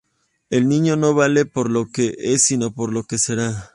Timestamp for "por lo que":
1.45-2.15, 2.73-3.19